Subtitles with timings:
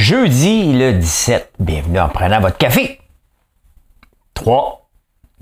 [0.00, 1.52] Jeudi le 17.
[1.58, 3.02] Bienvenue en prenant votre café.
[4.32, 4.88] 3,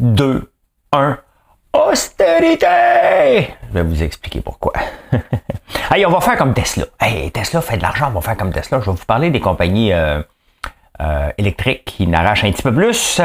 [0.00, 0.50] 2,
[0.91, 1.19] 1.
[1.75, 3.55] Austérité!
[3.69, 4.73] Je vais vous expliquer pourquoi.
[5.93, 6.87] hey, on va faire comme Tesla.
[6.99, 8.81] Hey, Tesla fait de l'argent, on va faire comme Tesla.
[8.81, 10.21] Je vais vous parler des compagnies euh,
[11.01, 13.21] euh, électriques qui n'arrachent un petit peu plus.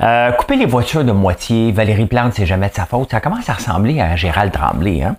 [0.00, 3.10] Euh, couper les voitures de moitié, Valérie Plante, c'est jamais de sa faute.
[3.10, 5.02] Ça commence à ressembler à Gérald Tremblay.
[5.02, 5.16] Hein?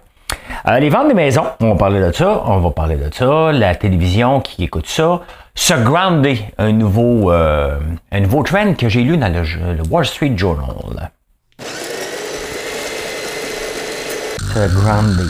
[0.67, 3.51] Euh, les ventes des maisons, on va parler de ça, on va parler de ça.
[3.51, 5.21] La télévision qui écoute ça.
[5.55, 7.79] Se grounder, un nouveau, euh,
[8.11, 9.43] un nouveau trend que j'ai lu dans le,
[9.89, 11.11] Wall Street Journal.
[14.53, 15.23] Se grounder.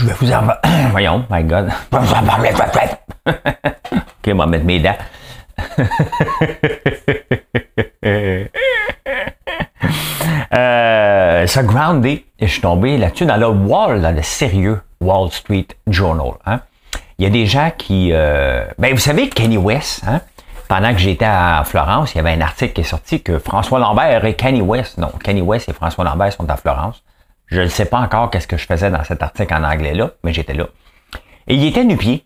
[0.00, 0.40] Je vais vous en...
[0.92, 1.68] Voyons, my God.
[1.92, 2.00] ok,
[4.28, 4.96] on va mettre mes dents.
[10.54, 15.30] euh, ça groundé, et je suis tombé là-dessus dans le Wall, dans le sérieux Wall
[15.30, 16.32] Street Journal.
[16.46, 16.60] Hein.
[17.18, 18.08] Il y a des gens qui...
[18.12, 20.22] Euh, ben, vous savez, Kenny West, hein,
[20.66, 23.78] pendant que j'étais à Florence, il y avait un article qui est sorti que François
[23.78, 27.02] Lambert et Kenny West, non, Kenny West et François Lambert sont à Florence.
[27.50, 30.32] Je ne sais pas encore qu'est-ce que je faisais dans cet article en anglais-là, mais
[30.32, 30.68] j'étais là.
[31.48, 32.24] Et il était nu-pied.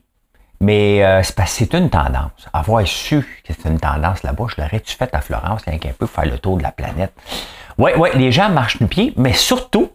[0.61, 2.49] Mais euh, c'est une tendance.
[2.53, 6.07] Avoir su que c'est une tendance là-bas, je l'aurais-tu fait à Florence, rien qu'un peu,
[6.07, 7.13] faire le tour de la planète?
[7.77, 9.91] Oui, oui, les gens marchent nu-pied, mais surtout,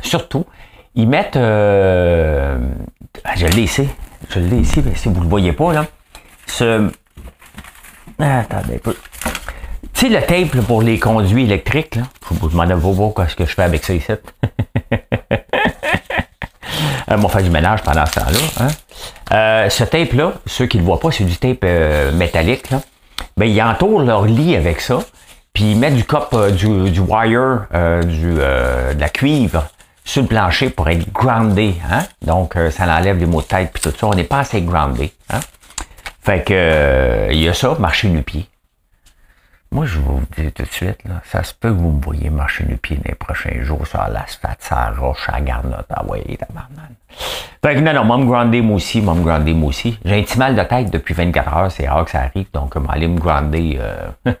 [0.00, 0.46] surtout,
[0.94, 1.36] ils mettent...
[1.36, 2.58] Euh,
[3.36, 3.88] je l'ai ici.
[4.30, 5.86] Je l'ai ici, mais si vous ne le voyez pas, là.
[6.46, 6.90] Ce...
[8.18, 8.96] Attendez un peu.
[9.92, 13.44] Tu sais, le tape là, pour les conduits électriques, là, vous demande pas ce que
[13.44, 14.12] je fais avec ça ici.
[17.10, 18.38] On va faire du ménage pendant ce temps-là.
[18.60, 18.68] Hein?
[19.32, 22.66] Euh, ce tape-là, ceux qui ne le voient pas, c'est du tape euh, métallique.
[23.36, 24.98] Ben, ils entourent leur lit avec ça,
[25.52, 29.66] puis ils mettent du cop, euh, du, du, wire, euh, du, euh, de la cuivre
[30.04, 31.76] sur le plancher pour être groundé.
[31.90, 32.00] Hein?
[32.22, 34.06] Donc, euh, ça enlève les maux de tête puis tout ça.
[34.06, 35.12] On n'est pas assez groundé.
[35.30, 35.40] Hein?
[36.22, 38.46] Fait que il y a ça, marcher du pied.
[39.70, 42.30] Moi, je vous dis tout de suite, là, ça se peut que vous me voyez
[42.30, 45.84] marcher du pied les prochains jours sur l'asphalte, sur la roche, à la garnotte.
[45.90, 46.92] Ah ouais, tabarnak.
[47.62, 49.98] Fait que non, non, moi, me moi aussi, moi, me moi aussi.
[50.06, 52.74] J'ai un petit mal de tête depuis 24 heures, c'est rare que ça arrive, donc,
[52.78, 53.78] vais aller me grounder.
[53.78, 54.08] Euh...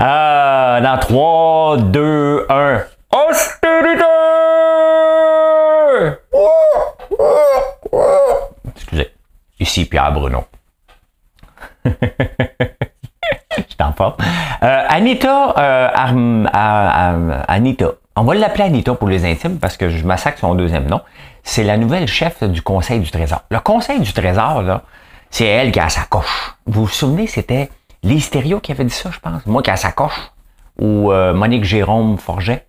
[0.00, 2.82] euh, dans 3, 2, 1.
[3.28, 4.04] Austérité!
[8.76, 9.10] Excusez.
[9.58, 10.44] Ici, Pierre Bruno.
[14.00, 20.04] Euh, Anita, euh, Ar, Anita, on va l'appeler Anita pour les intimes parce que je
[20.04, 21.00] massacre son deuxième nom.
[21.42, 23.42] C'est la nouvelle chef du Conseil du Trésor.
[23.50, 24.62] Le Conseil du Trésor,
[25.30, 26.56] c'est elle qui a sa coche.
[26.66, 27.70] Vous vous souvenez, c'était
[28.02, 29.44] l'Hystério qui avait dit ça, je pense.
[29.46, 30.32] Moi qui a sa coche.
[30.78, 32.66] Ou euh, Monique Jérôme Forget.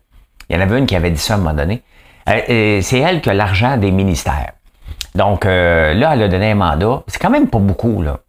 [0.50, 1.84] Il y en avait une qui avait dit ça à un moment donné.
[2.30, 4.54] Euh, c'est elle qui a l'argent des ministères.
[5.16, 7.04] Donc là, elle a donné un mandat.
[7.08, 8.20] C'est quand même pas beaucoup, là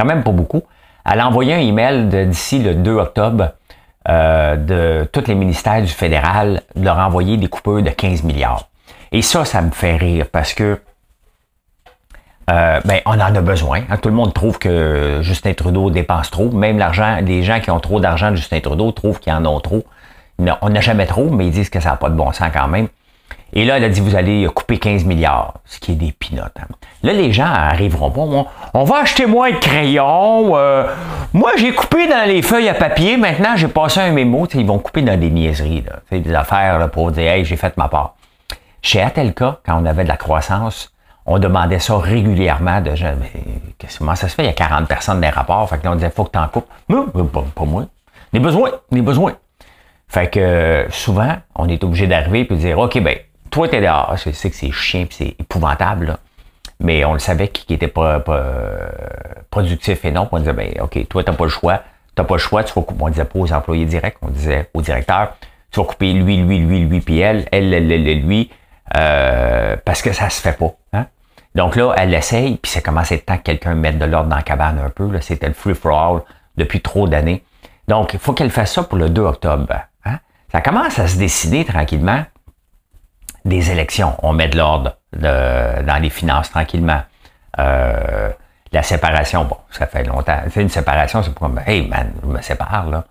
[0.00, 0.62] quand même pas beaucoup.
[1.04, 3.52] Elle a envoyé un email d'ici le 2 octobre
[4.08, 8.68] euh, de tous les ministères du fédéral, de leur envoyer des coupures de 15 milliards.
[9.12, 10.80] Et ça, ça me fait rire parce que
[12.50, 13.82] euh, ben, on en a besoin.
[13.88, 13.96] Hein.
[13.98, 16.50] Tout le monde trouve que Justin Trudeau dépense trop.
[16.50, 19.60] Même l'argent, les gens qui ont trop d'argent de Justin Trudeau trouvent qu'ils en ont
[19.60, 19.84] trop.
[20.62, 22.68] On n'a jamais trop, mais ils disent que ça n'a pas de bon sens quand
[22.68, 22.88] même.
[23.52, 26.56] Et là, elle a dit, vous allez couper 15 milliards, ce qui est des pinottes.
[26.60, 26.68] Hein.
[27.02, 28.48] Là, les gens arriveront pas.
[28.74, 30.56] On, va acheter moins de crayons.
[30.56, 30.84] Euh,
[31.32, 33.16] moi, j'ai coupé dans les feuilles à papier.
[33.16, 34.46] Maintenant, j'ai passé un mémo.
[34.54, 38.14] Ils vont couper dans des niaiseries, des affaires pour dire, hey, j'ai fait ma part.
[38.82, 40.92] Chez Atelka, quand on avait de la croissance,
[41.26, 43.14] on demandait ça régulièrement de gens.
[43.20, 43.30] Mais
[43.98, 44.44] comment ça se fait?
[44.44, 45.68] Il y a 40 personnes dans les rapports.
[45.68, 46.68] Fait on disait, faut que tu en coupes.
[46.88, 47.84] Pas, pas moi.
[48.32, 49.34] Des besoins, des besoins.
[50.10, 53.16] Fait que souvent, on est obligé d'arriver et de dire, OK, ben,
[53.48, 54.16] toi, t'es dehors.
[54.16, 56.18] Je sais que c'est chiant c'est épouvantable, là.
[56.80, 58.42] Mais on le savait qui était pas, pas
[59.50, 60.28] productif et non.
[60.32, 61.82] on disait, ben, OK, toi, t'as pas le choix.
[62.16, 63.04] T'as pas le choix, tu vas couper.
[63.04, 65.34] On disait pas aux employés directs, on disait au directeur,
[65.70, 68.50] tu vas couper lui, lui, lui, lui, puis elle, elle, elle, elle, lui,
[68.96, 70.74] euh, parce que ça se fait pas.
[70.92, 71.06] Hein?
[71.54, 74.28] Donc là, elle essaye, puis ça commence à être temps que quelqu'un mette de l'ordre
[74.28, 75.08] dans la cabane un peu.
[75.20, 76.22] C'était le free for all
[76.56, 77.44] depuis trop d'années.
[77.86, 79.66] Donc, il faut qu'elle fasse ça pour le 2 octobre.
[80.52, 82.24] Ça commence à se décider tranquillement
[83.44, 84.16] des élections.
[84.22, 87.02] On met de l'ordre dans les finances tranquillement.
[87.58, 88.30] Euh,
[88.72, 90.38] la séparation, bon, ça fait longtemps.
[90.56, 93.04] Une séparation, c'est pour hey man, je me sépare là.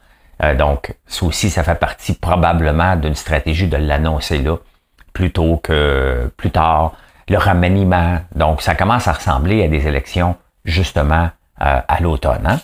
[0.44, 4.56] Euh, donc, ça aussi, ça fait partie probablement d'une stratégie de l'annoncer là.
[5.12, 6.94] plutôt que plus tard,
[7.28, 8.20] le remaniement.
[8.36, 11.30] Donc, ça commence à ressembler à des élections, justement,
[11.62, 12.46] euh, à l'automne.
[12.46, 12.60] Hein?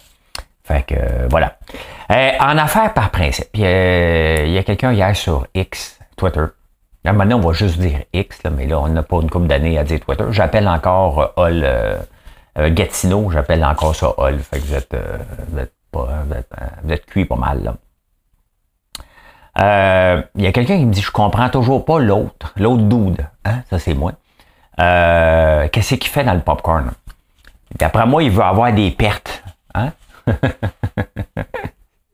[0.65, 1.57] Fait que, voilà.
[2.11, 6.45] Euh, en affaires par principe, il y a, quelqu'un hier sur X, Twitter.
[7.03, 9.83] maintenant, on va juste dire X, mais là, on n'a pas une couple d'années à
[9.83, 10.25] dire Twitter.
[10.31, 11.99] J'appelle encore Hall euh,
[12.57, 14.39] Gatineau, j'appelle encore ça Hall.
[14.39, 14.95] Fait que vous êtes,
[15.49, 16.23] vous êtes, pas,
[16.83, 17.75] vous êtes, cuit pas mal, là.
[20.35, 23.25] Il y a quelqu'un qui me dit je comprends toujours pas l'autre, l'autre dude.
[23.45, 23.61] Hein?
[23.69, 24.13] Ça c'est moi.
[24.79, 26.91] Euh, qu'est-ce qu'il fait dans le popcorn?
[27.77, 29.43] D'après moi, il veut avoir des pertes.
[29.73, 29.91] Hein?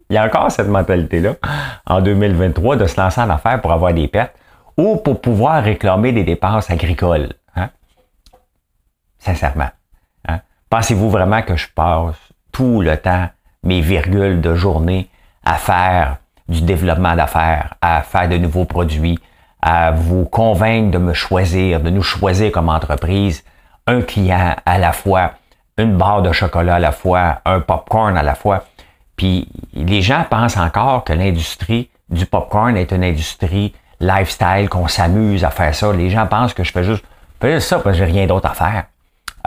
[0.10, 1.36] Il y a encore cette mentalité-là,
[1.86, 4.36] en 2023, de se lancer en affaires pour avoir des pertes
[4.78, 7.34] ou pour pouvoir réclamer des dépenses agricoles.
[7.56, 7.70] Hein?
[9.20, 9.70] Sincèrement.
[10.28, 10.42] Hein?
[10.70, 12.16] Pensez-vous vraiment que je passe
[12.52, 13.30] tout le temps,
[13.64, 15.10] mes virgules de journée,
[15.44, 16.18] à faire
[16.48, 19.20] du développement d'affaires, à faire de nouveaux produits,
[19.62, 23.44] à vous convaincre de me choisir, de nous choisir comme entreprise,
[23.88, 25.34] un client à la fois,
[25.82, 28.66] une barre de chocolat à la fois, un popcorn à la fois.
[29.16, 35.46] Puis les gens pensent encore que l'industrie du popcorn est une industrie lifestyle, qu'on s'amuse
[35.46, 35.94] à faire ça.
[35.94, 37.04] Les gens pensent que je fais juste,
[37.40, 38.86] fais ça parce que j'ai rien d'autre à faire.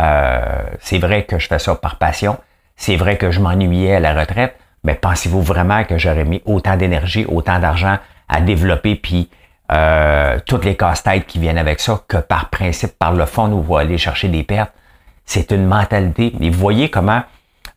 [0.01, 2.37] Euh, c'est vrai que je fais ça par passion.
[2.77, 4.57] C'est vrai que je m'ennuyais à la retraite.
[4.83, 7.99] Mais pensez-vous vraiment que j'aurais mis autant d'énergie, autant d'argent
[8.29, 9.31] à développer puis
[9.73, 13.63] euh, toutes les casse-têtes qui viennent avec ça, que par principe, par le fond, nous
[13.63, 14.73] va aller chercher des pertes?
[15.25, 16.35] C'est une mentalité.
[16.41, 17.23] Et vous voyez comment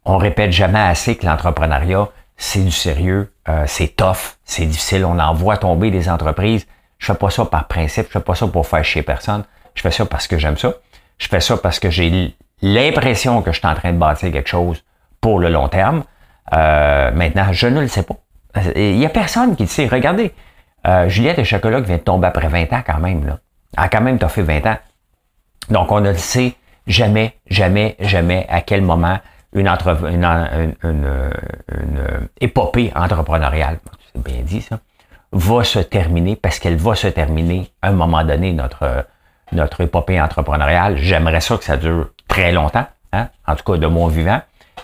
[0.05, 5.05] on répète jamais assez que l'entrepreneuriat, c'est du sérieux, euh, c'est tough, c'est difficile.
[5.05, 6.65] On en voit tomber des entreprises.
[6.97, 9.43] Je fais pas ça par principe, je fais pas ça pour faire chier personne.
[9.75, 10.73] Je fais ça parce que j'aime ça.
[11.17, 14.49] Je fais ça parce que j'ai l'impression que je suis en train de bâtir quelque
[14.49, 14.83] chose
[15.21, 16.03] pour le long terme.
[16.53, 18.15] Euh, maintenant, je ne le sais pas.
[18.75, 19.87] Il y a personne qui le sait.
[19.87, 20.33] Regardez,
[20.87, 23.25] euh, Juliette et Chocolat qui vient de tomber après 20 ans quand même.
[23.25, 23.39] Là.
[23.77, 24.77] Elle a quand même fait 20 ans.
[25.69, 26.55] Donc, on ne le sait
[26.87, 29.19] jamais, jamais, jamais à quel moment
[29.53, 31.21] une, entre, une,
[32.39, 33.79] épopée entrepreneuriale,
[34.13, 34.79] c'est bien dit ça,
[35.31, 39.05] va se terminer parce qu'elle va se terminer à un moment donné, notre,
[39.51, 40.97] notre épopée entrepreneuriale.
[40.97, 43.29] J'aimerais ça que ça dure très longtemps, hein?
[43.45, 44.41] en tout cas de mon vivant,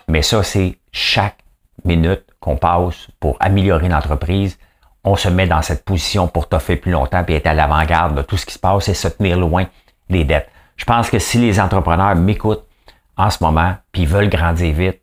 [0.08, 1.38] mais ça, c'est chaque
[1.86, 4.58] minute qu'on passe pour améliorer l'entreprise,
[5.04, 8.22] on se met dans cette position pour toffer plus longtemps et être à l'avant-garde de
[8.22, 9.66] tout ce qui se passe et se tenir loin
[10.10, 10.50] des dettes.
[10.76, 12.66] Je pense que si les entrepreneurs m'écoutent
[13.18, 15.02] en ce moment puis veulent grandir vite,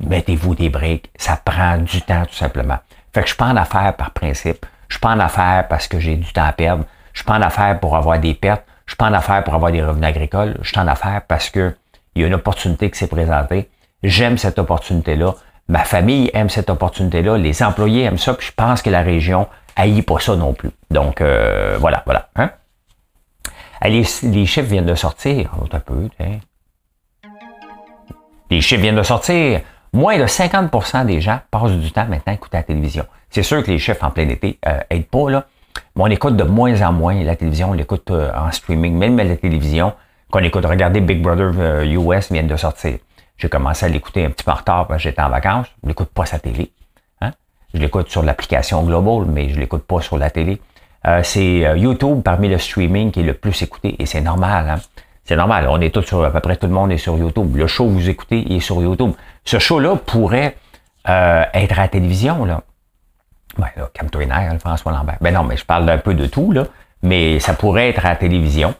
[0.00, 1.10] mettez-vous des briques.
[1.16, 2.78] Ça prend du temps tout simplement.
[3.12, 4.66] Fait que je suis pas en affaire par principe.
[4.88, 6.84] Je suis pas en affaire parce que j'ai du temps à perdre.
[7.12, 8.64] Je suis pas en affaire pour avoir des pertes.
[8.86, 10.56] Je suis pas en affaire pour avoir des revenus agricoles.
[10.62, 11.74] Je suis en affaire parce que
[12.14, 13.70] il y a une opportunité qui s'est présentée.
[14.02, 15.34] J'aime cette opportunité-là.
[15.68, 19.46] Ma famille aime cette opportunité-là, les employés aiment ça, puis je pense que la région
[19.76, 20.70] haït pas ça non plus.
[20.90, 22.28] Donc, euh, voilà, voilà.
[22.36, 22.50] Hein?
[23.82, 25.50] Les, les, chiffres viennent de sortir.
[25.72, 26.08] Un peu,
[28.50, 29.60] Les chiffres viennent de sortir.
[29.92, 33.06] Moins de 50% des gens passent du temps maintenant à écouter la télévision.
[33.30, 35.46] C'est sûr que les chiffres en plein été euh, aident pas, là.
[35.96, 39.16] Mais on écoute de moins en moins la télévision, on l'écoute euh, en streaming, même
[39.16, 39.94] la télévision.
[40.30, 41.52] Qu'on écoute, regardez Big Brother
[41.84, 42.98] US euh, vient de sortir.
[43.38, 45.66] J'ai commencé à l'écouter un petit peu en retard parce que j'étais en vacances.
[45.82, 46.72] Je l'écoute pas sa télé.
[47.20, 47.32] Hein?
[47.72, 50.60] Je l'écoute sur l'application Global, mais je l'écoute pas sur la télé.
[51.08, 54.68] Euh, c'est euh, YouTube parmi le streaming qui est le plus écouté et c'est normal.
[54.68, 54.76] Hein?
[55.24, 55.66] C'est normal.
[55.70, 57.56] On est tous sur, à peu près tout le monde est sur YouTube.
[57.56, 59.12] Le show vous écoutez est sur YouTube.
[59.44, 60.56] Ce show-là pourrait
[61.08, 62.60] euh, être à la télévision, là.
[63.56, 64.08] Ben Cam
[64.60, 65.16] François Lambert.
[65.20, 66.64] Ben non, mais je parle d'un peu de tout, là.
[67.02, 68.74] Mais ça pourrait être à la télévision.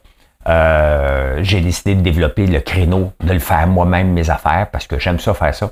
[0.47, 5.19] J'ai décidé de développer le créneau, de le faire moi-même mes affaires parce que j'aime
[5.19, 5.71] ça faire ça.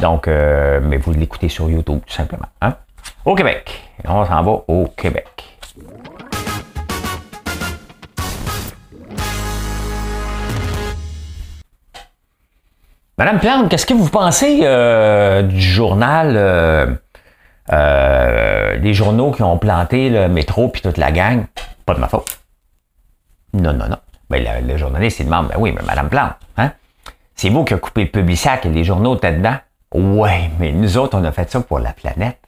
[0.00, 2.46] Donc, mais vous l'écoutez sur YouTube tout simplement.
[2.60, 2.76] Hein?
[3.24, 3.82] Au Québec.
[4.04, 5.51] On s'en va au Québec.
[13.18, 16.98] Madame Plante, qu'est-ce que vous pensez euh, du journal,
[17.68, 21.44] les journaux qui ont planté le métro puis toute la gang?
[21.84, 22.38] Pas de ma faute.
[23.54, 23.98] Non, non, non.
[24.30, 26.72] Ben, le, journaliste, il demande, ben oui, mais Madame Plante, hein?
[27.34, 29.56] C'est vous qui avez coupé le Publisac et les journaux étaient dedans?
[29.92, 32.38] Ouais, mais nous autres, on a fait ça pour la planète.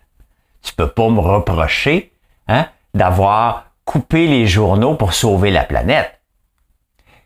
[0.63, 2.11] Tu peux pas me reprocher,
[2.49, 6.14] hein, d'avoir coupé les journaux pour sauver la planète.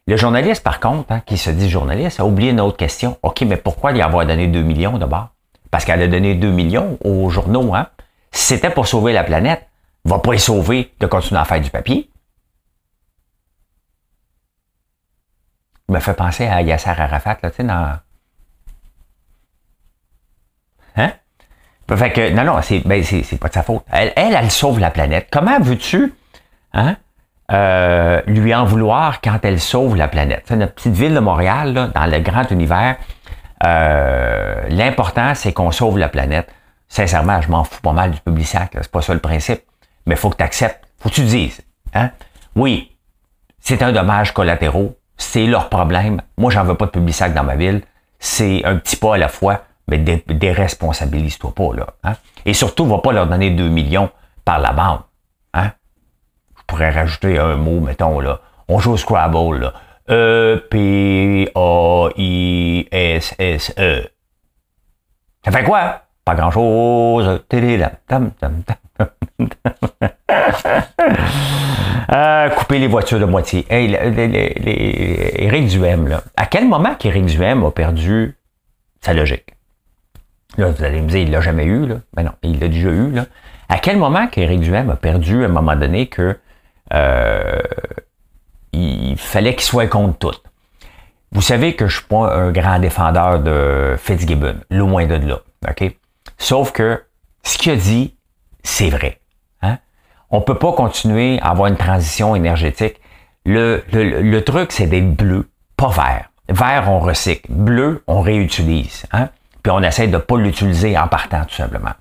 [0.09, 3.19] Le journaliste, par contre, hein, qui se dit journaliste, a oublié une autre question.
[3.23, 5.29] OK, mais pourquoi lui avoir donné 2 millions d'abord?
[5.71, 7.89] Parce qu'elle a donné 2 millions aux journaux, hein?
[8.33, 9.69] Si c'était pour sauver la planète,
[10.07, 12.11] va pas y sauver de continuer à faire du papier.
[15.91, 17.99] me fait penser à Yasser Arafat, là, tu sais, dans...
[20.97, 21.13] Hein?
[21.97, 23.03] Fait que, non, non, c'est, ben,
[23.41, 23.85] pas de sa faute.
[23.91, 25.29] Elle, elle, elle, sauve la planète.
[25.31, 26.15] Comment veux-tu,
[26.73, 26.97] hein,
[27.51, 30.43] euh, lui en vouloir quand elle sauve la planète.
[30.47, 32.97] C'est notre petite ville de Montréal, dans le grand univers,
[33.65, 36.53] euh, l'important, c'est qu'on sauve la planète.
[36.89, 39.63] Sincèrement, je m'en fous pas mal du public sac, c'est pas ça le principe.
[40.07, 41.61] Mais faut que tu acceptes, faut que tu dises.
[41.95, 42.11] Hein?
[42.57, 42.97] Oui,
[43.61, 46.23] c'est un dommage collatéraux, c'est leur problème.
[46.39, 47.83] Moi, j'en veux pas de public sac dans ma ville.
[48.19, 51.87] C'est un petit pas à la fois, mais déresponsabilise-toi pas, là.
[52.05, 52.15] Hein?
[52.47, 54.11] Et surtout, va pas leur donner 2 millions
[54.45, 55.01] par la bande.
[56.69, 58.41] Pourrais rajouter un mot, mettons, là.
[58.69, 59.73] On joue au Scrabble, là.
[60.11, 61.49] E-P-A-I-S-S-E.
[65.45, 66.03] Ça fait quoi?
[66.25, 67.41] Pas grand-chose.
[72.13, 73.67] euh, couper les voitures de moitié.
[73.71, 76.23] Hey, Éric Duhem, là.
[76.37, 78.37] À quel moment qu'Éric Duhem a perdu
[79.01, 79.55] sa logique?
[80.59, 81.97] Là, vous allez me dire, il l'a jamais eu, là.
[82.15, 83.25] Ben non, il l'a déjà eu, là.
[83.71, 86.37] À quel moment qu'Éric Duhem a perdu, à un moment donné, que
[86.93, 87.61] euh,
[88.73, 90.39] il fallait qu'il soit contre tout.
[91.33, 95.41] Vous savez que je suis pas un grand défendeur de Fitzgibbon, loin de là.
[95.69, 95.95] OK?
[96.39, 97.03] Sauf que
[97.43, 98.17] ce qu'il a dit,
[98.63, 99.21] c'est vrai.
[99.63, 99.79] Hein?
[100.31, 103.01] On peut pas continuer à avoir une transition énergétique.
[103.45, 106.31] Le, le, truc, c'est d'être bleu, pas vert.
[106.49, 107.47] Vert, on recycle.
[107.51, 109.07] Bleu, on réutilise.
[109.13, 109.29] Hein?
[109.63, 111.93] Puis on essaie de ne pas l'utiliser en partant, tout simplement.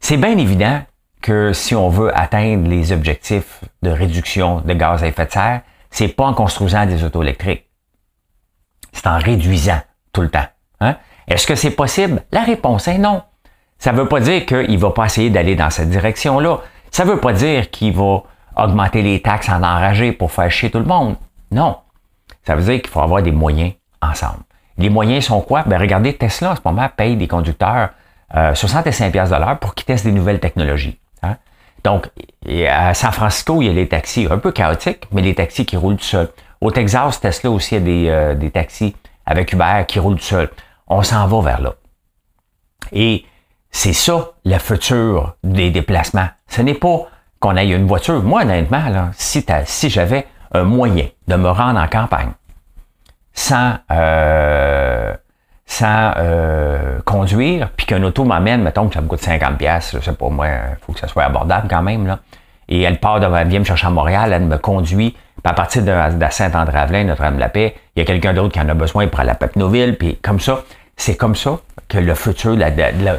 [0.00, 0.82] C'est bien évident
[1.22, 5.60] que si on veut atteindre les objectifs de réduction de gaz à effet de serre,
[5.90, 7.66] c'est pas en construisant des autos électriques.
[8.92, 9.80] C'est en réduisant
[10.12, 10.46] tout le temps.
[10.80, 10.96] Hein?
[11.28, 12.22] Est-ce que c'est possible?
[12.32, 13.22] La réponse est non.
[13.78, 16.60] Ça ne veut pas dire qu'il ne va pas essayer d'aller dans cette direction-là.
[16.90, 18.22] Ça ne veut pas dire qu'il va
[18.56, 21.16] augmenter les taxes en enragé pour faire chier tout le monde.
[21.50, 21.78] Non.
[22.46, 24.40] Ça veut dire qu'il faut avoir des moyens ensemble.
[24.78, 25.62] Les moyens sont quoi?
[25.66, 27.90] Ben regardez, Tesla en ce moment paye des conducteurs
[28.34, 30.98] euh, 65$ pour qu'ils testent des nouvelles technologies.
[31.84, 32.08] Donc,
[32.68, 35.76] à San Francisco, il y a les taxis un peu chaotiques, mais les taxis qui
[35.76, 36.28] roulent tout seuls.
[36.60, 38.94] Au Texas, Tesla aussi, a des, euh, des taxis
[39.26, 40.50] avec Uber qui roulent tout seuls.
[40.86, 41.74] On s'en va vers là.
[42.92, 43.24] Et
[43.70, 46.28] c'est ça, le futur des déplacements.
[46.48, 47.08] Ce n'est pas
[47.40, 48.22] qu'on ait une voiture.
[48.22, 52.32] Moi, honnêtement, là, si, si j'avais un moyen de me rendre en campagne
[53.34, 55.14] sans euh,
[55.66, 60.04] sans euh, conduire, puis qu'un auto m'amène, mettons que ça me coûte 50 pièces, je
[60.04, 62.18] sais pas moi, il faut que ça soit abordable quand même là.
[62.68, 65.52] Et elle part de, elle vient me chercher à Montréal, elle me conduit, puis à
[65.52, 65.92] partir de,
[66.30, 69.96] Saint-André-Avelin, Notre-Dame-la-Paix, il y a quelqu'un d'autre qui en a besoin pour aller à Papineauville,
[69.96, 70.62] puis comme ça,
[70.96, 72.56] c'est comme ça que le futur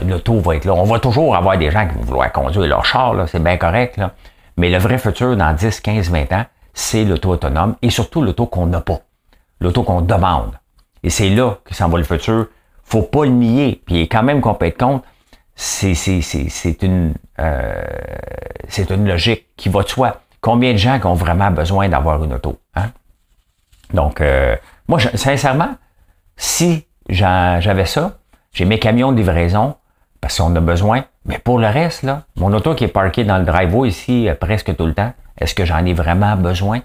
[0.06, 0.74] l'auto va être là.
[0.74, 3.58] On va toujours avoir des gens qui vont vouloir conduire leur char, là, c'est bien
[3.58, 4.12] correct, là.
[4.58, 8.46] mais le vrai futur dans 10, 15, 20 ans, c'est l'auto autonome et surtout l'auto
[8.46, 9.00] qu'on n'a pas,
[9.60, 10.54] l'auto qu'on demande.
[11.04, 12.48] Et c'est là que s'en va le futur.
[12.84, 13.82] Faut pas le nier.
[13.86, 15.04] Puis quand même qu'on peut être compte,
[15.56, 17.84] c'est, c'est, c'est, c'est une euh,
[18.68, 20.22] c'est une logique qui va de soi.
[20.42, 22.60] Combien de gens qui ont vraiment besoin d'avoir une auto?
[22.76, 22.92] Hein?
[23.94, 24.56] Donc, euh,
[24.88, 25.76] moi, sincèrement,
[26.36, 28.18] si j'avais ça,
[28.52, 29.76] j'ai mes camions de livraison,
[30.22, 33.38] parce qu'on a besoin, mais pour le reste, là, mon auto qui est parkée dans
[33.38, 36.82] le driveway ici euh, presque tout le temps, est-ce que j'en ai vraiment besoin?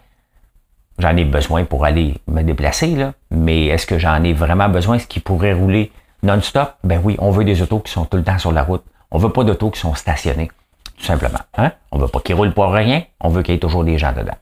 [0.98, 3.12] J'en ai besoin pour aller me déplacer, là.
[3.30, 4.96] Mais est-ce que j'en ai vraiment besoin?
[4.96, 6.74] Est-ce qu'il pourrait rouler non-stop?
[6.82, 8.84] Ben oui, on veut des autos qui sont tout le temps sur la route.
[9.10, 10.50] On veut pas d'autos qui sont stationnés.
[10.96, 11.38] Tout simplement.
[11.56, 11.72] Hein?
[11.92, 13.04] On veut pas qu'ils roulent pour rien.
[13.20, 14.36] On veut qu'il y ait toujours des gens dedans.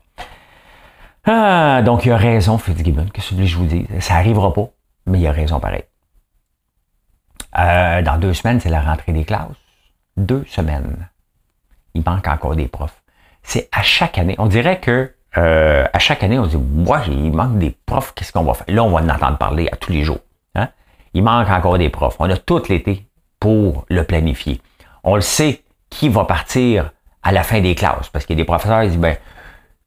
[1.27, 3.07] Ah, donc il a raison, Fitzgibbon.
[3.13, 3.87] Qu'est-ce que je vous dis?
[4.01, 4.69] Ça arrivera pas,
[5.07, 5.83] mais il a raison pareil.
[7.59, 9.49] Euh, dans deux semaines, c'est la rentrée des classes.
[10.17, 11.09] Deux semaines.
[11.95, 13.03] Il manque encore des profs.
[13.43, 14.37] C'est à chaque année.
[14.39, 18.33] On dirait que euh, à chaque année, on dit, ouais, il manque des profs, qu'est-ce
[18.33, 18.67] qu'on va faire?
[18.69, 20.21] Là, on va en entendre parler à tous les jours.
[20.55, 20.69] Hein?
[21.15, 22.17] Il manque encore des profs.
[22.19, 23.07] On a tout l'été
[23.39, 24.61] pour le planifier.
[25.05, 26.91] On le sait qui va partir
[27.23, 29.17] à la fin des classes, parce qu'il y a des professeurs qui disent, ben,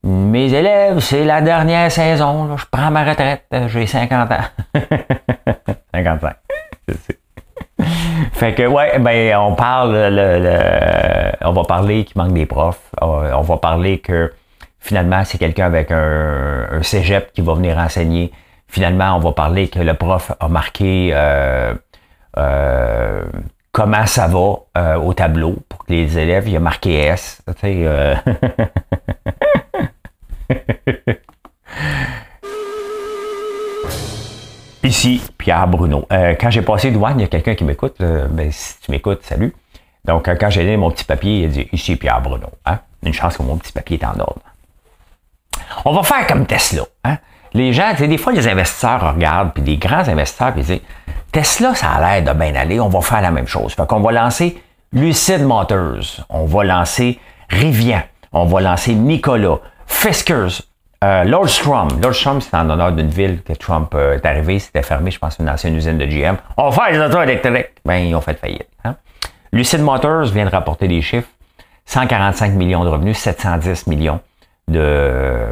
[0.03, 4.37] mes élèves, c'est la dernière saison, je prends ma retraite, j'ai 50 ans.
[5.93, 6.35] 55.
[8.33, 13.41] fait que ouais, ben on parle, le, on va parler qu'il manque des profs, on
[13.41, 14.31] va parler que
[14.89, 18.31] Finalement, c'est quelqu'un avec un, cégep qui va venir enseigner.
[18.67, 21.75] Finalement, on va parler que le prof a marqué euh,
[22.39, 23.23] euh,
[23.71, 27.43] comment ça va euh, au tableau pour que les élèves, il a marqué S.
[34.83, 36.07] Ici, Pierre Bruno.
[36.09, 37.97] quand j'ai passé douane, il y a quelqu'un qui m'écoute.
[37.99, 39.53] ben, si tu m'écoutes, salut.
[40.03, 42.47] Donc, quand j'ai donné mon petit papier, il a dit Ici, Pierre Bruno.
[42.65, 42.79] Hein?
[43.03, 44.41] Une chance que mon petit papier est en ordre.
[45.85, 46.83] On va faire comme Tesla.
[47.03, 47.17] Hein?
[47.53, 50.81] Les gens, des fois, les investisseurs regardent, puis des grands investisseurs, puis ils disent
[51.31, 53.73] Tesla, ça a l'air de bien aller, on va faire la même chose.
[53.73, 54.61] Fait qu'on va lancer
[54.93, 58.01] Lucid Motors, on va lancer Rivian,
[58.33, 60.61] on va lancer Nicolas, Fiskers,
[61.03, 61.87] euh, Lordstrom.
[62.01, 64.59] Lordstrom, c'est en honneur d'une ville que Trump euh, est arrivé.
[64.59, 66.35] C'était fermé, je pense, une ancienne usine de GM.
[66.57, 67.69] On va faire les autos électriques.
[67.85, 68.67] Ben, ils ont fait faillite.
[68.83, 68.95] Hein?
[69.53, 71.29] Lucid Motors vient de rapporter des chiffres.
[71.85, 74.19] 145 millions de revenus, 710 millions
[74.69, 75.47] de,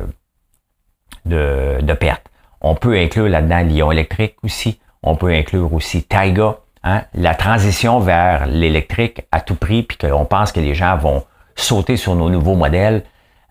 [1.26, 2.24] de, de pertes.
[2.62, 4.80] On peut inclure là-dedans Lyon électrique aussi.
[5.04, 6.58] On peut inclure aussi Taiga.
[6.84, 7.04] Hein?
[7.14, 11.24] La transition vers l'électrique à tout prix, puis qu'on pense que les gens vont
[11.56, 13.04] sauter sur nos nouveaux modèles.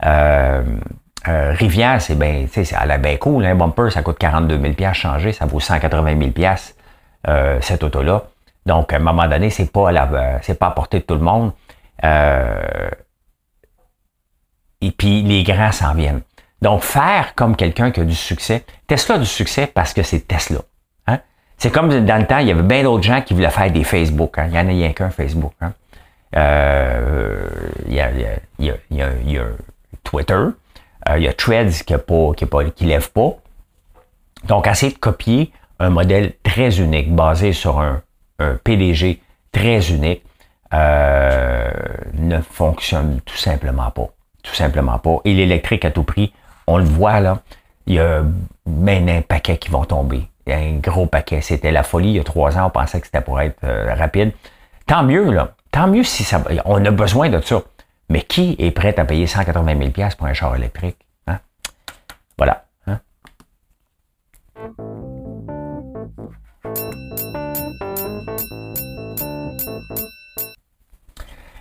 [0.04, 0.62] Euh,
[1.28, 3.44] euh, Rivière, c'est bien, tu sais, elle est bien cool.
[3.44, 6.54] Un bumper, ça coûte 42 000 changer, ça vaut 180 000
[7.28, 8.24] euh, cette auto-là.
[8.64, 11.20] Donc, à un moment donné, c'est pas la, c'est pas à portée de tout le
[11.20, 11.52] monde.
[12.04, 12.90] Euh,
[14.80, 16.22] et puis, les grands s'en viennent.
[16.62, 18.64] Donc, faire comme quelqu'un qui a du succès.
[18.86, 20.60] Tesla a du succès parce que c'est Tesla.
[21.06, 21.20] Hein?
[21.58, 23.84] C'est comme dans le temps, il y avait bien d'autres gens qui voulaient faire des
[23.84, 24.38] Facebook.
[24.38, 24.46] Hein?
[24.48, 25.52] Il y en a rien qu'un Facebook.
[25.60, 25.72] Hein?
[26.34, 27.48] Euh,
[27.86, 29.44] il, y a, il, y a, il, y a,
[30.02, 30.34] Twitter.
[31.08, 32.00] Euh, il y a Threads qui, a
[32.74, 33.36] qui lève pas.
[34.44, 38.02] Donc, essayer de copier un modèle très unique, basé sur un,
[38.38, 39.20] un PDG
[39.52, 40.22] très unique,
[40.74, 41.70] euh,
[42.14, 44.08] ne fonctionne tout simplement pas.
[44.46, 45.18] Tout simplement pas.
[45.24, 46.32] Et l'électrique à tout prix,
[46.66, 47.40] on le voit là,
[47.86, 48.22] il y a
[48.66, 50.28] même un paquet qui vont tomber.
[50.46, 51.40] Il y a un gros paquet.
[51.40, 53.92] C'était la folie il y a trois ans, on pensait que c'était pour être euh,
[53.94, 54.32] rapide.
[54.86, 55.54] Tant mieux, là.
[55.72, 56.42] Tant mieux si ça.
[56.64, 57.62] On a besoin de ça.
[58.08, 60.96] Mais qui est prêt à payer 180 000 pour un char électrique?
[61.26, 61.40] Hein?
[62.38, 62.64] Voilà.
[62.86, 63.00] Hein?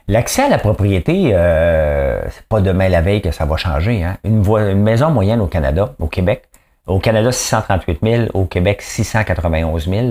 [0.07, 4.03] L'accès à la propriété, euh, c'est pas demain la veille que ça va changer.
[4.03, 4.17] Hein?
[4.23, 4.43] Une,
[4.81, 6.43] maison moyenne au Canada, au Québec,
[6.85, 10.07] au Canada 638 000, au Québec 691 000.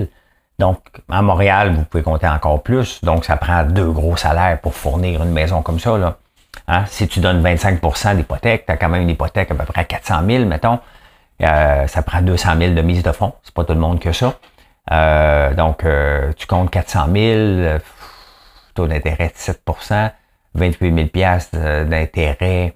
[0.59, 3.03] Donc, à Montréal, vous pouvez compter encore plus.
[3.03, 5.97] Donc, ça prend deux gros salaires pour fournir une maison comme ça.
[5.97, 6.17] Là.
[6.67, 6.83] Hein?
[6.87, 10.21] Si tu donnes 25% d'hypothèque, tu as quand même une hypothèque à peu près 400
[10.27, 10.79] 000, mettons.
[11.41, 13.33] Euh, ça prend 200 000 de mise de fonds.
[13.43, 14.35] C'est pas tout le monde que ça.
[14.91, 17.79] Euh, donc, euh, tu comptes 400 000,
[18.75, 20.11] taux d'intérêt de 7%
[20.55, 22.73] 28 000 d'intérêt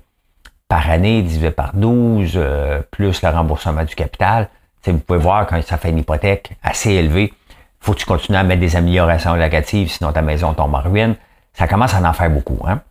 [0.67, 4.49] par année divisé par 12, euh, plus le remboursement du capital.
[4.85, 7.33] vous pouvez voir quand ça fait une hypothèque assez élevée,
[7.79, 11.15] faut que tu continues à mettre des améliorations locatives, sinon ta maison tombe en ruine.
[11.53, 12.59] Ça commence à en faire beaucoup.
[12.67, 12.81] Hein?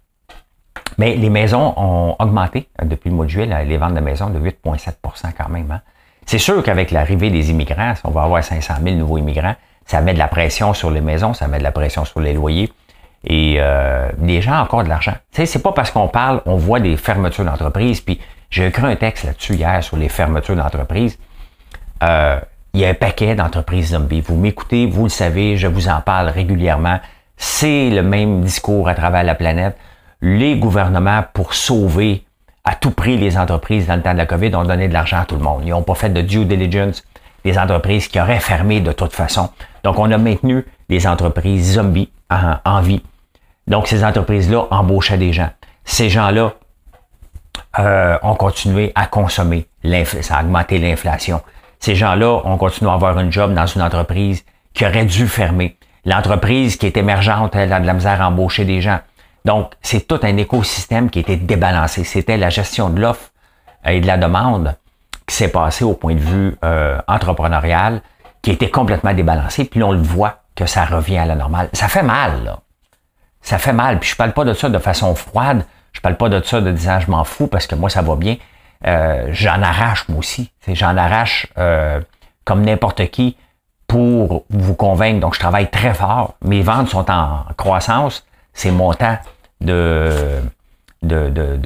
[0.96, 4.30] Mais les maisons ont augmenté euh, depuis le mois de juillet, les ventes de maisons
[4.30, 5.70] de 8,7% quand même.
[5.70, 5.80] Hein?
[6.26, 9.54] C'est sûr qu'avec l'arrivée des immigrants, si on va avoir 500 000 nouveaux immigrants,
[9.86, 12.34] ça met de la pression sur les maisons, ça met de la pression sur les
[12.34, 12.70] loyers.
[13.28, 15.12] Et euh, les gens ont encore de l'argent.
[15.32, 18.00] Tu sais, c'est pas parce qu'on parle, on voit des fermetures d'entreprises.
[18.00, 18.18] Puis
[18.50, 21.18] j'ai écrit un texte là-dessus hier sur les fermetures d'entreprises.
[22.02, 22.40] Euh,
[22.72, 24.22] il y a un paquet d'entreprises zombies.
[24.22, 27.00] Vous m'écoutez, vous le savez, je vous en parle régulièrement.
[27.36, 29.76] C'est le même discours à travers la planète.
[30.22, 32.24] Les gouvernements, pour sauver
[32.64, 35.18] à tout prix les entreprises dans le temps de la COVID, ont donné de l'argent
[35.18, 35.62] à tout le monde.
[35.64, 37.04] Ils n'ont pas fait de due diligence
[37.44, 39.50] des entreprises qui auraient fermé de toute façon.
[39.84, 43.02] Donc, on a maintenu les entreprises zombies en, vie.
[43.68, 45.50] Donc, ces entreprises-là embauchaient des gens.
[45.84, 46.54] Ces gens-là
[47.78, 49.68] euh, ont continué à consommer.
[50.22, 51.42] Ça a augmenté l'inflation.
[51.78, 55.78] Ces gens-là ont continué à avoir un job dans une entreprise qui aurait dû fermer.
[56.04, 59.00] L'entreprise qui est émergente, elle a de la misère à embaucher des gens.
[59.44, 62.04] Donc, c'est tout un écosystème qui était débalancé.
[62.04, 63.30] C'était la gestion de l'offre
[63.84, 64.76] et de la demande
[65.26, 68.00] qui s'est passé au point de vue euh, entrepreneurial,
[68.40, 69.64] qui était complètement débalancé.
[69.66, 71.68] Puis on le voit que ça revient à la normale.
[71.74, 72.60] Ça fait mal, là.
[73.42, 73.98] Ça fait mal.
[73.98, 75.64] Puis je parle pas de ça de façon froide.
[75.92, 78.16] Je parle pas de ça de disant je m'en fous parce que moi ça va
[78.16, 78.36] bien.
[78.86, 80.50] Euh, j'en arrache moi aussi.
[80.68, 82.00] J'en arrache euh,
[82.44, 83.36] comme n'importe qui
[83.86, 85.20] pour vous convaincre.
[85.20, 86.34] Donc je travaille très fort.
[86.44, 88.24] Mes ventes sont en croissance.
[88.52, 89.18] C'est mon temps
[89.60, 90.40] de,
[91.02, 91.58] de, de,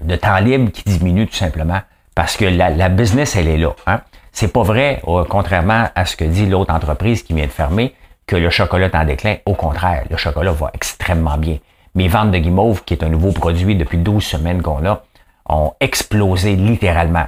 [0.00, 1.80] de, temps libre qui diminue tout simplement.
[2.14, 3.74] Parce que la, business, elle est là.
[3.86, 4.00] Hein?
[4.32, 7.94] C'est pas vrai, contrairement à ce que dit l'autre entreprise qui vient de fermer,
[8.26, 9.36] que le chocolat est en déclin.
[9.46, 11.58] Au contraire, le chocolat va extrêmement bien.
[11.94, 15.02] Mes ventes de guimauve, qui est un nouveau produit depuis 12 semaines qu'on a,
[15.48, 17.26] ont explosé littéralement.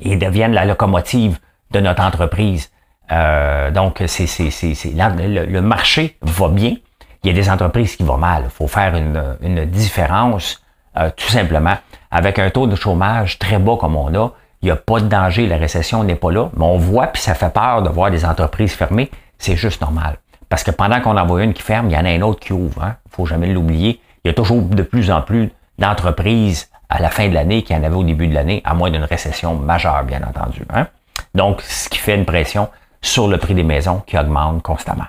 [0.00, 1.38] Ils deviennent la locomotive
[1.70, 2.70] de notre entreprise.
[3.10, 6.76] Euh, donc, c'est, c'est, c'est, le, le, marché va bien.
[7.22, 8.44] Il y a des entreprises qui vont mal.
[8.44, 10.62] Il faut faire une, une différence,
[10.96, 11.76] euh, tout simplement.
[12.10, 15.06] Avec un taux de chômage très bas comme on a, il n'y a pas de
[15.06, 18.10] danger, la récession n'est pas là, mais on voit, puis ça fait peur de voir
[18.10, 20.18] des entreprises fermées, c'est juste normal.
[20.48, 22.40] Parce que pendant qu'on en voit une qui ferme, il y en a un autre
[22.40, 22.78] qui ouvre.
[22.78, 22.96] Il hein?
[23.10, 24.00] faut jamais l'oublier.
[24.24, 27.76] Il y a toujours de plus en plus d'entreprises à la fin de l'année qu'il
[27.76, 30.64] y en avait au début de l'année, à moins d'une récession majeure, bien entendu.
[30.74, 30.88] Hein?
[31.34, 32.68] Donc, ce qui fait une pression
[33.00, 35.06] sur le prix des maisons qui augmente constamment.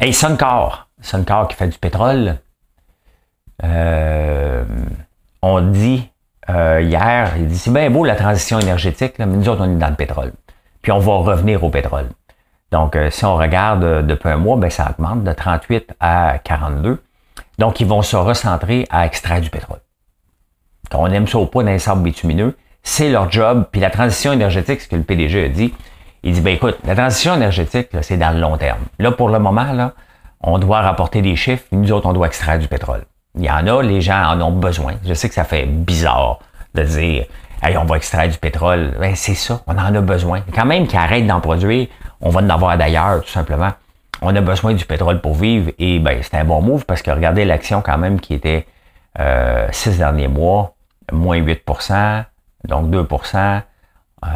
[0.00, 2.38] Et Suncor, Suncor qui fait du pétrole,
[3.64, 4.64] euh,
[5.40, 6.10] on dit
[6.50, 9.78] euh, hier, il dit c'est bien beau la transition énergétique, mais nous autres, on est
[9.78, 10.32] dans le pétrole.
[10.82, 12.08] Puis on va revenir au pétrole.
[12.72, 17.00] Donc, euh, si on regarde depuis un mois, ben, ça augmente de 38 à 42.
[17.58, 19.78] Donc, ils vont se recentrer à extraire du pétrole.
[20.94, 23.66] On aime ça ou pas dans les sables bitumineux, c'est leur job.
[23.70, 25.72] Puis la transition énergétique, ce que le PDG a dit,
[26.22, 28.80] il dit, ben écoute, la transition énergétique, c'est dans le long terme.
[28.98, 29.92] Là, pour le moment, là,
[30.40, 33.04] on doit rapporter des chiffres, nous autres, on doit extraire du pétrole.
[33.36, 34.94] Il y en a, les gens en ont besoin.
[35.06, 36.40] Je sais que ça fait bizarre
[36.74, 37.24] de dire,
[37.62, 38.94] hey, on va extraire du pétrole.
[38.98, 40.42] Ben, c'est ça, on en a besoin.
[40.54, 41.88] Quand même qu'ils arrêtent d'en produire,
[42.22, 43.70] on va en avoir d'ailleurs, tout simplement.
[44.20, 47.10] On a besoin du pétrole pour vivre et ben, c'est un bon move parce que
[47.10, 48.66] regardez l'action quand même qui était
[49.18, 50.74] euh, six derniers mois,
[51.10, 52.24] moins 8%
[52.68, 53.62] donc 2%
[54.24, 54.28] euh,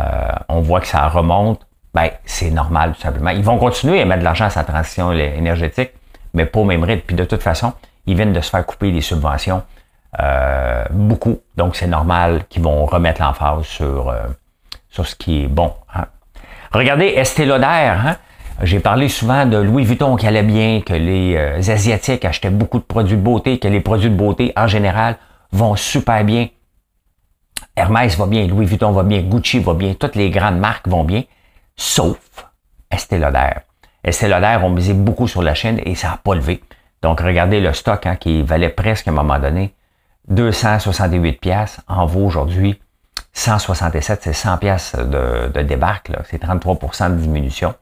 [0.48, 3.30] on voit que ça remonte ben, c'est normal, tout simplement.
[3.30, 5.92] Ils vont continuer à mettre de l'argent à sa transition énergétique,
[6.34, 7.00] mais pas au même rythme.
[7.06, 7.72] Puis de toute façon,
[8.04, 9.62] ils viennent de se faire couper les subventions
[10.20, 11.40] euh, beaucoup.
[11.56, 14.26] Donc, c'est normal qu'ils vont remettre l'emphase sur, euh,
[14.90, 15.72] sur ce qui est bon.
[15.94, 16.04] Hein.
[16.72, 17.64] Regardez Estée Lauder.
[17.64, 18.16] Hein?
[18.62, 22.78] J'ai parlé souvent de Louis Vuitton qui allait bien, que les euh, Asiatiques achetaient beaucoup
[22.78, 25.16] de produits de beauté, que les produits de beauté, en général,
[25.52, 26.48] vont super bien.
[27.76, 31.04] Hermès va bien, Louis Vuitton va bien, Gucci va bien, toutes les grandes marques vont
[31.04, 31.24] bien
[31.76, 32.18] sauf
[32.90, 33.52] Estée Lauder.
[34.02, 36.62] Estée Lauder ont misé beaucoup sur la chaîne et ça n'a pas levé.
[37.02, 39.74] Donc, regardez le stock hein, qui valait presque à un moment donné
[40.28, 42.80] 268 pièces en vaut aujourd'hui
[43.36, 47.74] 167, c'est 100 pièces de, de débarque, c'est 33% de diminution.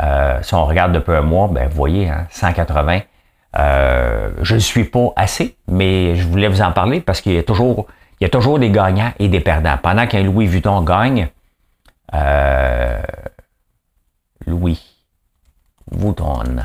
[0.00, 3.00] Euh, si on regarde depuis un mois, ben, vous voyez, hein, 180.
[3.58, 7.38] Euh, je ne suis pas assez, mais je voulais vous en parler parce qu'il y
[7.38, 7.88] a toujours,
[8.20, 9.76] y a toujours des gagnants et des perdants.
[9.82, 11.28] Pendant qu'un Louis Vuitton gagne,
[12.14, 13.02] euh,
[14.46, 14.80] Louis
[15.90, 16.64] Vuitton.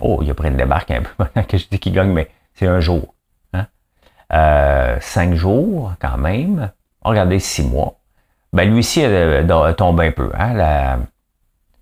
[0.00, 2.30] Oh, il a pris une débarque un peu maintenant que je dis qu'il gagne, mais
[2.54, 3.12] c'est un jour.
[4.34, 6.70] Euh, cinq jours, quand même.
[7.02, 7.94] Regardez, six mois.
[8.52, 10.30] Ben, lui aussi a, tombé un peu.
[10.38, 10.98] Hein,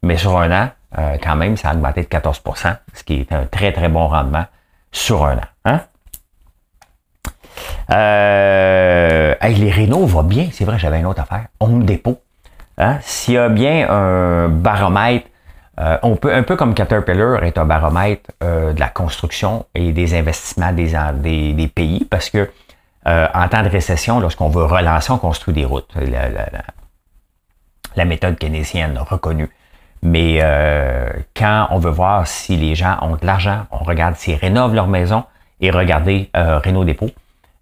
[0.03, 3.33] Mais sur un an, euh, quand même, ça a augmenté de 14% ce qui est
[3.33, 4.45] un très, très bon rendement
[4.91, 5.49] sur un an.
[5.65, 5.81] Hein?
[7.91, 11.47] Euh, les Renault va bien, c'est vrai, j'avais une autre affaire.
[11.61, 12.21] Home Depot.
[12.79, 12.99] Hein?
[13.03, 15.27] S'il y a bien un baromètre,
[15.81, 19.93] euh, on peut, un peu comme Caterpillar est un baromètre euh, de la construction et
[19.93, 22.51] des investissements des, pays, parce que
[23.07, 25.95] euh, en temps de récession, lorsqu'on veut relancer, on construit des routes.
[25.97, 26.29] La,
[27.97, 29.51] la, méthode keynésienne reconnue.
[30.03, 30.39] Mais
[31.35, 34.87] quand on veut voir si les gens ont de l'argent, on regarde s'ils rénovent leur
[34.87, 35.25] maison
[35.61, 37.11] et regardez Renault Dépôt.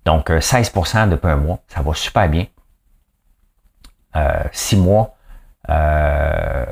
[0.08, 2.46] Donc, 16% euh, depuis un mois, ça va super bien.
[4.16, 5.17] Euh, six mois, euh,
[5.66, 6.66] ben,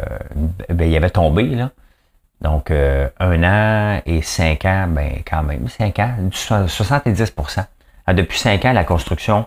[0.69, 1.71] il avait tombé, là.
[2.43, 7.33] Donc, un an et cinq ans, ben quand même, cinq ans, 70
[8.07, 9.47] ah, Depuis cinq ans, la construction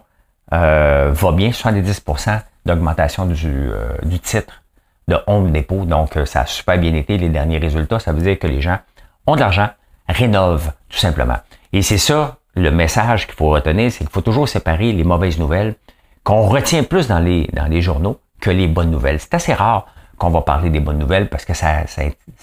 [0.51, 3.69] va bien, 70% d'augmentation du,
[4.03, 4.63] du titre
[5.07, 5.85] de Home Depot.
[5.85, 7.99] Donc, ça a super bien été les derniers résultats.
[7.99, 8.79] Ça veut dire que les gens
[9.27, 9.69] ont de l'argent,
[10.07, 11.37] rénovent tout simplement.
[11.73, 15.37] Et c'est ça le message qu'il faut retenir, c'est qu'il faut toujours séparer les mauvaises
[15.39, 15.75] nouvelles
[16.23, 19.19] qu'on retient plus dans les, dans les journaux que les bonnes nouvelles.
[19.19, 21.83] C'est assez rare qu'on va parler des bonnes nouvelles parce que ça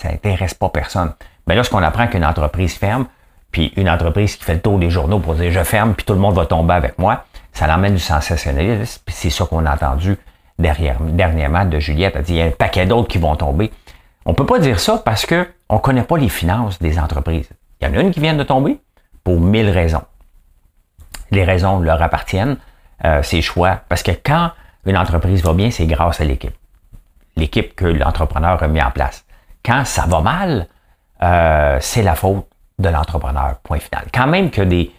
[0.04, 1.12] intéresse pas personne.
[1.46, 3.06] Mais lorsqu'on apprend qu'une entreprise ferme,
[3.52, 6.12] puis une entreprise qui fait le tour des journaux pour dire je ferme, puis tout
[6.12, 9.00] le monde va tomber avec moi, ça l'emmène du sensationnalisme.
[9.04, 10.16] Puis c'est ça qu'on a entendu
[10.58, 12.14] dernièrement de Juliette.
[12.16, 13.72] Elle dit il y a un paquet d'autres qui vont tomber.
[14.24, 17.48] On peut pas dire ça parce que on connaît pas les finances des entreprises.
[17.80, 18.80] Il y en a une qui vient de tomber,
[19.22, 20.02] pour mille raisons.
[21.30, 22.56] Les raisons leur appartiennent,
[23.04, 24.50] euh, ces choix, parce que quand
[24.86, 26.54] une entreprise va bien, c'est grâce à l'équipe.
[27.36, 29.24] L'équipe que l'entrepreneur a mis en place.
[29.64, 30.68] Quand ça va mal,
[31.22, 32.46] euh, c'est la faute
[32.78, 34.06] de l'entrepreneur, point final.
[34.12, 34.92] Quand même que des,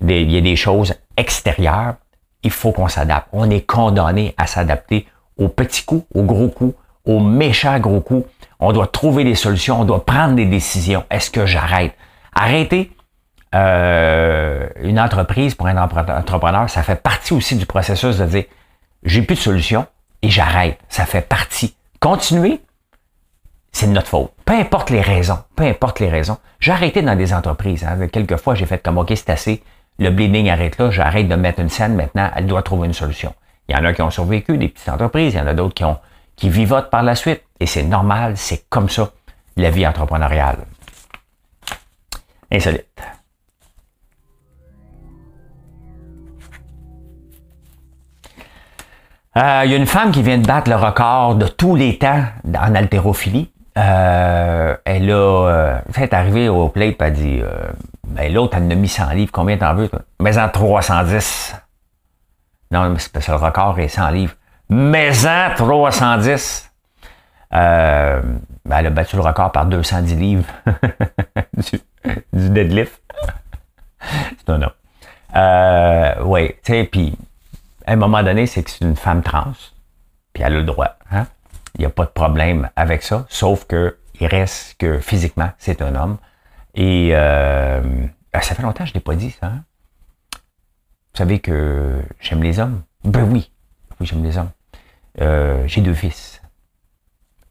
[0.00, 1.94] y a des choses extérieures,
[2.42, 3.28] il faut qu'on s'adapte.
[3.32, 6.74] On est condamné à s'adapter aux petits coups, aux gros coups,
[7.04, 8.26] aux méchants gros coups.
[8.60, 11.04] On doit trouver des solutions, on doit prendre des décisions.
[11.10, 11.94] Est-ce que j'arrête?
[12.34, 12.92] Arrêter,
[13.54, 18.44] euh, une entreprise pour un entrepreneur, ça fait partie aussi du processus de dire
[19.02, 19.86] j'ai plus de solution
[20.22, 20.78] et j'arrête.
[20.88, 21.74] Ça fait partie.
[22.00, 22.60] Continuer,
[23.72, 24.32] c'est de notre faute.
[24.44, 26.38] Peu importe les raisons, peu importe les raisons.
[26.60, 27.84] J'ai arrêté dans des entreprises.
[27.84, 28.08] Hein.
[28.08, 29.62] Quelquefois, j'ai fait comme OK, c'est assez.
[29.98, 30.90] Le bleeding arrête là.
[30.90, 31.94] J'arrête de mettre une scène.
[31.94, 33.34] Maintenant, elle doit trouver une solution.
[33.68, 35.34] Il y en a qui ont survécu, des petites entreprises.
[35.34, 35.98] Il y en a d'autres qui ont
[36.36, 37.42] qui vivotent par la suite.
[37.60, 38.36] Et c'est normal.
[38.36, 39.12] C'est comme ça
[39.56, 40.58] la vie entrepreneuriale.
[42.50, 42.86] Insolite.
[49.36, 51.96] Euh, il y a une femme qui vient de battre le record de tous les
[51.98, 53.50] temps en haltérophilie.
[53.78, 57.70] euh, elle a, euh, elle est arrivée au plate, elle a dit, euh,
[58.08, 60.00] ben l'autre, elle en a mis 100 livres, combien t'en veux, toi?
[60.20, 61.56] Mais en 310.
[62.70, 64.34] Non, mais c'est parce que le record est 100 livres.
[64.68, 66.70] Mais en 310.
[67.54, 68.20] Euh,
[68.64, 70.44] ben elle a battu le record par 210 livres
[71.56, 71.80] du,
[72.32, 73.00] deadlift.
[74.38, 74.70] c'est un nom.
[75.36, 77.16] Euh, oui, tu sais, puis
[77.86, 79.52] à un moment donné, c'est que c'est une femme trans,
[80.32, 80.96] puis elle a le droit.
[81.10, 81.26] Hein?
[81.76, 85.82] Il n'y a pas de problème avec ça, sauf que il reste que physiquement, c'est
[85.82, 86.18] un homme.
[86.74, 87.82] Et euh,
[88.34, 89.46] ça fait longtemps que je ne l'ai pas dit, ça.
[89.46, 89.64] Hein?
[90.32, 92.82] Vous savez que j'aime les hommes?
[93.04, 93.50] Ben oui,
[94.00, 94.50] oui, j'aime les hommes.
[95.20, 96.40] Euh, j'ai deux fils.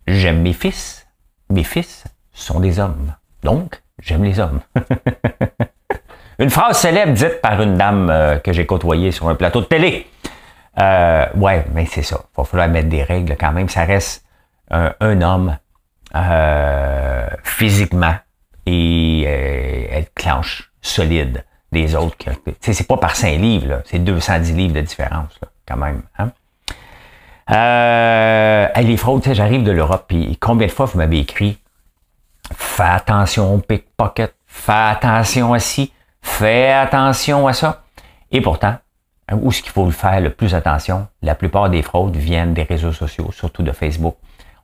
[0.07, 1.07] J'aime mes fils.
[1.49, 3.13] Mes fils sont des hommes.
[3.43, 4.61] Donc, j'aime les hommes.
[6.41, 9.65] une phrase célèbre dite par une dame euh, que j'ai côtoyée sur un plateau de
[9.65, 10.07] télé.
[10.79, 12.17] Euh, ouais, mais c'est ça.
[12.23, 13.69] Il va falloir mettre des règles quand même.
[13.69, 14.25] Ça reste
[14.69, 15.57] un, homme
[16.15, 18.15] euh, physiquement
[18.65, 19.23] et
[19.91, 22.15] être clenche solide des autres.
[22.61, 26.01] C'est pas par 5 livres, c'est 210 livres de différence quand même.
[26.17, 26.31] Hein?
[27.51, 31.57] Euh, les fraudes, j'arrive de l'Europe, puis combien de fois vous m'avez écrit
[32.55, 37.83] Fais attention au pickpocket, fais attention à ci, fais attention à ça.
[38.31, 38.75] Et pourtant,
[39.33, 42.63] où ce qu'il faut le faire le plus attention, la plupart des fraudes viennent des
[42.63, 44.15] réseaux sociaux, surtout de Facebook.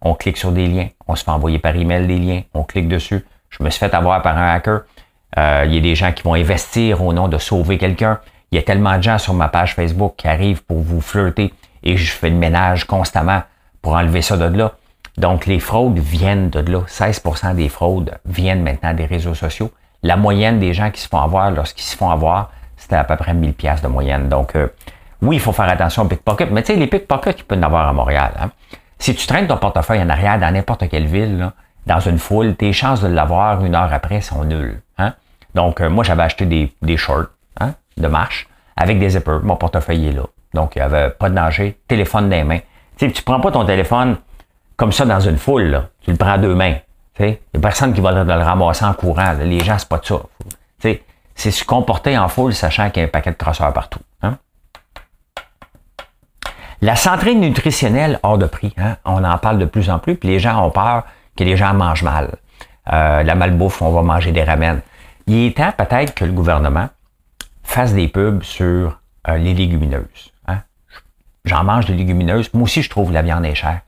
[0.01, 2.87] On clique sur des liens, on se fait envoyer par email des liens, on clique
[2.87, 3.25] dessus.
[3.49, 4.81] Je me suis fait avoir par un hacker.
[5.37, 8.19] Euh, il y a des gens qui vont investir au nom de sauver quelqu'un.
[8.51, 11.53] Il y a tellement de gens sur ma page Facebook qui arrivent pour vous flirter
[11.83, 13.41] et je fais le ménage constamment
[13.81, 14.73] pour enlever ça de là.
[15.17, 16.81] Donc, les fraudes viennent de là.
[16.87, 19.71] 16% des fraudes viennent maintenant des réseaux sociaux.
[20.03, 23.15] La moyenne des gens qui se font avoir lorsqu'ils se font avoir, c'était à peu
[23.15, 24.29] près 1000 pièces de moyenne.
[24.29, 24.67] Donc, euh,
[25.21, 27.63] oui, il faut faire attention aux pickpockets, mais tu sais, les pickpockets, il peut en
[27.63, 28.31] avoir à Montréal.
[28.39, 28.51] Hein.
[28.99, 31.51] Si tu traînes ton portefeuille en arrière dans n'importe quelle ville,
[31.85, 34.81] dans une foule, tes chances de l'avoir une heure après sont nulles.
[34.97, 35.13] Hein?
[35.55, 37.27] Donc, euh, moi, j'avais acheté des, des shorts
[37.59, 39.41] hein, de marche avec des zippers.
[39.43, 40.23] Mon portefeuille est là.
[40.53, 41.79] Donc, il n'y avait pas de danger.
[41.87, 42.59] Téléphone dans les mains.
[42.97, 44.17] Tu sais, tu prends pas ton téléphone
[44.75, 45.63] comme ça dans une foule.
[45.63, 45.89] Là.
[46.01, 46.75] Tu le prends à deux mains.
[47.19, 49.33] Il n'y a personne qui va le, ramasser en courant.
[49.41, 50.19] Les gens, c'est pas de ça.
[50.79, 53.99] c'est se comporter en foule sachant qu'il y a un paquet de crosseurs partout.
[54.21, 54.37] Hein?
[56.81, 58.97] La santé nutritionnelle hors de prix, hein?
[59.05, 61.03] on en parle de plus en plus, puis les gens ont peur
[61.35, 62.35] que les gens mangent mal.
[62.91, 64.81] Euh, la malbouffe, on va manger des ramen.
[65.25, 66.89] Il est temps peut-être que le gouvernement
[67.63, 70.31] fasse des pubs sur euh, les légumineuses.
[70.47, 70.59] Hein?
[71.45, 72.53] J'en mange des légumineuses.
[72.53, 73.81] Moi aussi, je trouve que la viande est chère.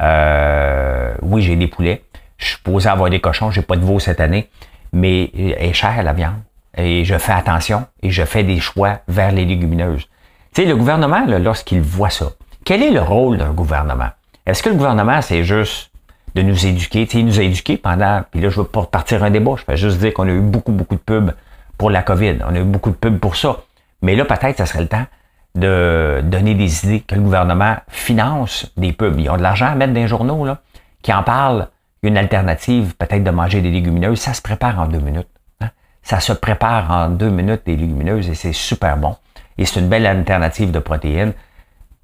[0.00, 2.02] Euh, oui, j'ai des poulets.
[2.38, 3.50] Je suis posé avoir des cochons.
[3.50, 4.48] J'ai pas de veau cette année.
[4.92, 6.40] Mais elle est chère, la viande.
[6.76, 10.06] Et je fais attention et je fais des choix vers les légumineuses.
[10.54, 12.26] Tu sais, le gouvernement, lorsqu'il voit ça,
[12.64, 14.08] quel est le rôle d'un gouvernement?
[14.44, 15.90] Est-ce que le gouvernement, c'est juste
[16.34, 17.06] de nous éduquer?
[17.06, 19.64] Tu sais, il nous a pendant, puis là, je veux pas partir un débat, je
[19.66, 21.32] vais juste dire qu'on a eu beaucoup, beaucoup de pubs
[21.78, 22.38] pour la COVID.
[22.48, 23.58] On a eu beaucoup de pubs pour ça.
[24.02, 25.06] Mais là, peut-être, ça serait le temps
[25.54, 29.18] de donner des idées que le gouvernement finance des pubs.
[29.18, 30.58] Ils ont de l'argent à mettre dans les journaux, là,
[31.02, 31.68] qui en parlent.
[32.02, 34.20] Une alternative, peut-être de manger des légumineuses.
[34.20, 35.28] Ça se prépare en deux minutes.
[35.60, 35.70] Hein.
[36.02, 39.16] Ça se prépare en deux minutes des légumineuses et c'est super bon.
[39.58, 41.32] Et c'est une belle alternative de protéines.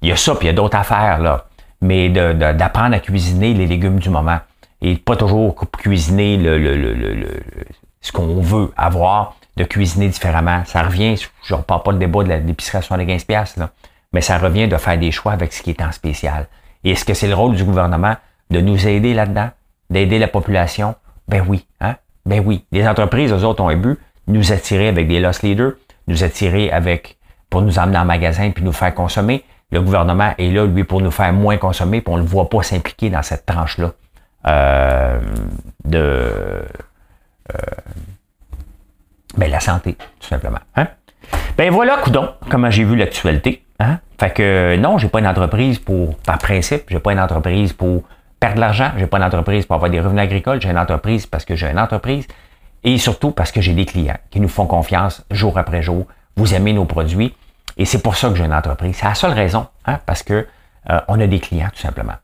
[0.01, 1.45] Il y a ça, puis il y a d'autres affaires, là
[1.83, 4.39] mais d'apprendre à cuisiner les légumes du moment
[4.81, 7.43] et pas toujours cuisiner le, le, le,
[8.01, 10.63] ce qu'on veut avoir, de cuisiner différemment.
[10.65, 13.69] Ça revient, je ne reparle pas le débat de l'épicerie à 75 pièces là,
[14.13, 16.47] mais ça revient de faire des choix avec ce qui est en spécial.
[16.85, 18.15] Et est-ce que c'est le rôle du gouvernement
[18.49, 19.49] de nous aider là-dedans,
[19.93, 20.95] d'aider la population?
[21.27, 21.95] Ben oui, hein?
[22.25, 22.65] Ben oui.
[22.71, 25.73] Les entreprises, eux autres, ont un but, nous attirer avec des loss leaders,
[26.07, 27.17] nous attirer avec,
[27.49, 31.01] pour nous emmener en magasin puis nous faire consommer le gouvernement est là, lui, pour
[31.01, 33.91] nous faire moins consommer, puis on ne le voit pas s'impliquer dans cette tranche-là
[34.47, 35.19] euh,
[35.83, 36.63] de euh,
[39.35, 40.59] ben, la santé, tout simplement.
[40.75, 40.87] Hein?
[41.57, 43.65] Ben voilà, coudon, comment j'ai vu l'actualité.
[43.79, 43.99] Hein?
[44.19, 48.03] Fait que non, j'ai pas une entreprise pour, par principe, j'ai pas une entreprise pour
[48.43, 51.25] perdre de l'argent, j'ai pas une entreprise pour avoir des revenus agricoles, j'ai une entreprise
[51.25, 52.27] parce que j'ai une entreprise
[52.83, 56.07] et surtout parce que j'ai des clients qui nous font confiance jour après jour.
[56.35, 57.33] Vous aimez nos produits.
[57.77, 58.97] Et c'est pour ça que j'ai une entreprise.
[58.97, 60.45] C'est la seule raison, hein, parce que
[60.89, 62.15] euh, on a des clients, tout simplement.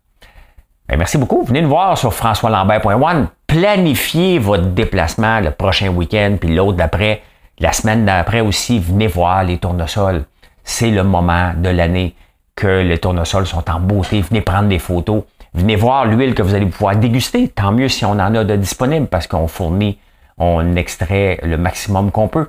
[0.89, 1.45] Ben, merci beaucoup.
[1.45, 3.29] Venez nous voir sur françoislambert.one.
[3.47, 7.21] Planifiez votre déplacement le prochain week-end, puis l'autre d'après,
[7.59, 8.79] la semaine d'après aussi.
[8.79, 10.25] Venez voir les tournesols.
[10.65, 12.13] C'est le moment de l'année
[12.57, 14.19] que les tournesols sont en beauté.
[14.19, 15.23] Venez prendre des photos.
[15.59, 17.49] Venez voir l'huile que vous allez pouvoir déguster.
[17.49, 19.99] Tant mieux si on en a de disponible parce qu'on fournit,
[20.37, 22.47] on extrait le maximum qu'on peut.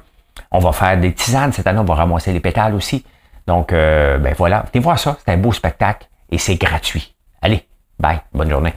[0.53, 3.05] On va faire des tisanes cette année, on va ramasser les pétales aussi.
[3.49, 7.17] Donc, euh, ben voilà, venez voir ça, c'est un beau spectacle et c'est gratuit.
[7.43, 7.67] Allez,
[7.99, 8.75] bye, bonne journée.